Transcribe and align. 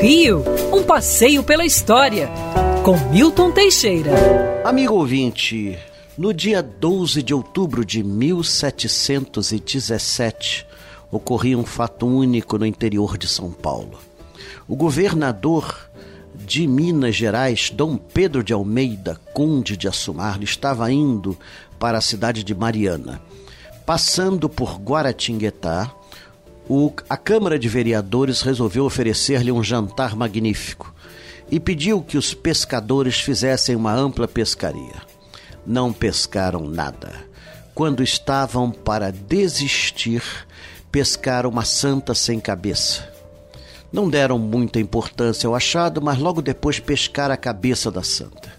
Rio, 0.00 0.42
um 0.72 0.82
passeio 0.82 1.42
pela 1.42 1.64
história, 1.64 2.28
com 2.84 2.98
Milton 3.10 3.50
Teixeira. 3.50 4.12
Amigo 4.62 4.92
ouvinte, 4.94 5.78
no 6.18 6.34
dia 6.34 6.62
12 6.62 7.22
de 7.22 7.32
outubro 7.32 7.82
de 7.84 8.02
1717, 8.04 10.66
ocorria 11.10 11.56
um 11.56 11.64
fato 11.64 12.06
único 12.06 12.58
no 12.58 12.66
interior 12.66 13.16
de 13.16 13.26
São 13.26 13.50
Paulo. 13.50 13.98
O 14.68 14.76
governador 14.76 15.88
de 16.34 16.66
Minas 16.66 17.16
Gerais, 17.16 17.70
Dom 17.70 17.96
Pedro 17.96 18.44
de 18.44 18.52
Almeida, 18.52 19.18
conde 19.32 19.78
de 19.78 19.88
Assumar, 19.88 20.42
estava 20.42 20.92
indo 20.92 21.38
para 21.78 21.96
a 21.96 22.02
cidade 22.02 22.44
de 22.44 22.54
Mariana. 22.54 23.22
Passando 23.86 24.46
por 24.48 24.78
Guaratinguetá, 24.78 25.90
o, 26.68 26.92
a 27.08 27.16
Câmara 27.16 27.58
de 27.58 27.68
Vereadores 27.68 28.42
resolveu 28.42 28.84
oferecer-lhe 28.84 29.52
um 29.52 29.62
jantar 29.62 30.16
magnífico 30.16 30.92
e 31.50 31.60
pediu 31.60 32.02
que 32.02 32.18
os 32.18 32.34
pescadores 32.34 33.20
fizessem 33.20 33.76
uma 33.76 33.94
ampla 33.94 34.26
pescaria. 34.26 34.94
Não 35.64 35.92
pescaram 35.92 36.66
nada. 36.66 37.12
Quando 37.74 38.02
estavam 38.02 38.70
para 38.70 39.12
desistir, 39.12 40.22
pescaram 40.90 41.50
uma 41.50 41.64
santa 41.64 42.14
sem 42.14 42.40
cabeça. 42.40 43.08
Não 43.92 44.08
deram 44.10 44.38
muita 44.38 44.80
importância 44.80 45.46
ao 45.46 45.54
achado, 45.54 46.02
mas 46.02 46.18
logo 46.18 46.42
depois 46.42 46.80
pescaram 46.80 47.34
a 47.34 47.36
cabeça 47.36 47.90
da 47.90 48.02
santa. 48.02 48.54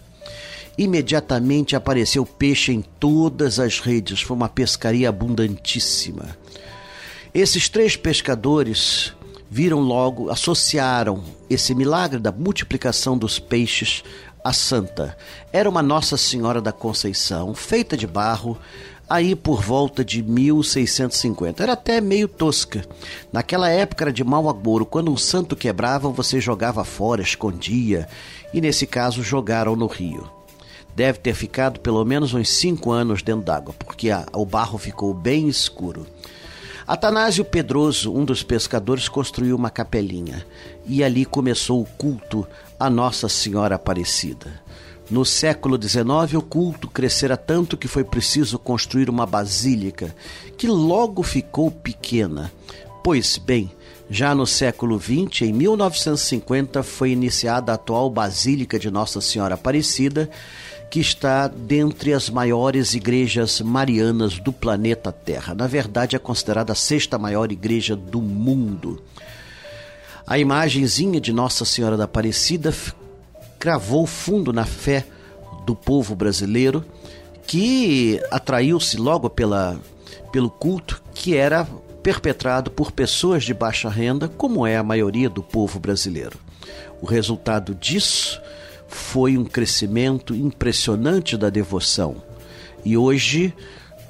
Imediatamente 0.78 1.76
apareceu 1.76 2.24
peixe 2.24 2.72
em 2.72 2.80
todas 2.80 3.58
as 3.58 3.80
redes, 3.80 4.22
foi 4.22 4.36
uma 4.36 4.48
pescaria 4.48 5.08
abundantíssima. 5.08 6.36
Esses 7.34 7.68
três 7.68 7.96
pescadores 7.96 9.12
viram 9.50 9.80
logo, 9.80 10.30
associaram 10.30 11.22
esse 11.48 11.74
milagre 11.74 12.18
da 12.18 12.32
multiplicação 12.32 13.16
dos 13.16 13.38
peixes 13.38 14.02
à 14.42 14.52
santa. 14.52 15.16
Era 15.52 15.68
uma 15.68 15.82
Nossa 15.82 16.16
Senhora 16.16 16.60
da 16.60 16.72
Conceição, 16.72 17.54
feita 17.54 17.96
de 17.96 18.06
barro, 18.06 18.58
aí 19.08 19.34
por 19.34 19.62
volta 19.62 20.04
de 20.04 20.22
1650. 20.22 21.62
Era 21.62 21.72
até 21.72 22.00
meio 22.00 22.28
tosca. 22.28 22.84
Naquela 23.32 23.68
época 23.68 24.04
era 24.04 24.12
de 24.12 24.24
mau 24.24 24.48
agouro. 24.48 24.86
Quando 24.86 25.10
um 25.10 25.16
santo 25.16 25.56
quebrava, 25.56 26.10
você 26.10 26.40
jogava 26.40 26.84
fora, 26.84 27.22
escondia. 27.22 28.08
E 28.52 28.60
nesse 28.60 28.86
caso, 28.86 29.22
jogaram 29.22 29.76
no 29.76 29.86
rio. 29.86 30.28
Deve 30.94 31.18
ter 31.18 31.34
ficado 31.34 31.80
pelo 31.80 32.04
menos 32.04 32.34
uns 32.34 32.48
cinco 32.48 32.90
anos 32.90 33.22
dentro 33.22 33.44
d'água, 33.44 33.74
porque 33.78 34.10
a, 34.10 34.26
o 34.32 34.44
barro 34.44 34.78
ficou 34.78 35.14
bem 35.14 35.48
escuro. 35.48 36.06
Atanásio 36.88 37.44
Pedroso, 37.44 38.10
um 38.14 38.24
dos 38.24 38.42
pescadores, 38.42 39.10
construiu 39.10 39.54
uma 39.54 39.68
capelinha 39.68 40.46
e 40.86 41.04
ali 41.04 41.26
começou 41.26 41.82
o 41.82 41.84
culto 41.84 42.48
a 42.80 42.88
Nossa 42.88 43.28
Senhora 43.28 43.74
Aparecida. 43.74 44.62
No 45.10 45.22
século 45.22 45.78
XIX, 45.80 46.32
o 46.38 46.40
culto 46.40 46.88
crescera 46.88 47.36
tanto 47.36 47.76
que 47.76 47.86
foi 47.86 48.04
preciso 48.04 48.58
construir 48.58 49.10
uma 49.10 49.26
basílica, 49.26 50.16
que 50.56 50.66
logo 50.66 51.22
ficou 51.22 51.70
pequena. 51.70 52.50
Pois 53.04 53.36
bem, 53.36 53.70
já 54.08 54.34
no 54.34 54.46
século 54.46 54.98
XX, 54.98 55.42
em 55.42 55.52
1950, 55.52 56.82
foi 56.82 57.10
iniciada 57.10 57.70
a 57.70 57.74
atual 57.74 58.08
Basílica 58.08 58.78
de 58.78 58.90
Nossa 58.90 59.20
Senhora 59.20 59.56
Aparecida, 59.56 60.30
que 60.90 61.00
está 61.00 61.48
dentre 61.48 62.12
as 62.12 62.30
maiores 62.30 62.94
igrejas 62.94 63.60
marianas 63.60 64.38
do 64.38 64.52
planeta 64.52 65.12
Terra. 65.12 65.54
Na 65.54 65.66
verdade, 65.66 66.16
é 66.16 66.18
considerada 66.18 66.72
a 66.72 66.76
sexta 66.76 67.18
maior 67.18 67.52
igreja 67.52 67.94
do 67.94 68.20
mundo. 68.22 69.02
A 70.26 70.38
imagenzinha 70.38 71.20
de 71.20 71.32
Nossa 71.32 71.64
Senhora 71.64 71.96
da 71.96 72.04
Aparecida 72.04 72.72
cravou 73.58 74.06
fundo 74.06 74.52
na 74.52 74.64
fé 74.64 75.06
do 75.66 75.74
povo 75.74 76.14
brasileiro, 76.14 76.84
que 77.46 78.20
atraiu-se 78.30 78.96
logo 78.96 79.28
pela, 79.28 79.78
pelo 80.32 80.50
culto 80.50 81.02
que 81.14 81.36
era 81.36 81.66
perpetrado 82.02 82.70
por 82.70 82.92
pessoas 82.92 83.44
de 83.44 83.52
baixa 83.52 83.88
renda, 83.88 84.28
como 84.28 84.66
é 84.66 84.76
a 84.76 84.82
maioria 84.82 85.28
do 85.28 85.42
povo 85.42 85.78
brasileiro. 85.78 86.38
O 87.00 87.06
resultado 87.06 87.74
disso 87.74 88.40
foi 88.88 89.36
um 89.36 89.44
crescimento 89.44 90.34
impressionante 90.34 91.36
da 91.36 91.50
devoção. 91.50 92.16
E 92.84 92.96
hoje, 92.96 93.54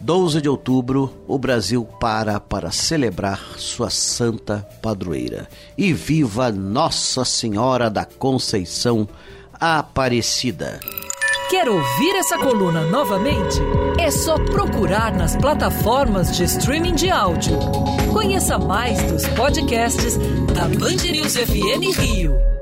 12 0.00 0.41
de 0.41 0.49
outubro, 0.49 1.12
o 1.27 1.39
Brasil 1.39 1.84
para 2.00 2.39
para 2.39 2.71
celebrar 2.71 3.41
sua 3.56 3.91
santa 3.91 4.66
padroeira. 4.81 5.49
E 5.77 5.93
viva 5.93 6.53
Nossa 6.53 7.25
Senhora 7.25 7.91
da 7.91 8.05
Conceição 8.05 9.09
Aparecida. 9.61 10.78
Quer 11.50 11.69
ouvir 11.69 12.15
essa 12.15 12.39
coluna 12.39 12.83
novamente? 12.83 13.59
É 13.99 14.10
só 14.10 14.37
procurar 14.37 15.12
nas 15.15 15.34
plataformas 15.34 16.37
de 16.37 16.45
streaming 16.45 16.95
de 16.95 17.10
áudio. 17.10 17.59
Conheça 18.12 18.59
mais 18.59 19.03
dos 19.10 19.27
podcasts 19.28 20.19
da 20.55 20.69
Band 20.69 21.10
News 21.10 21.37
FM 21.37 21.99
Rio. 21.99 22.58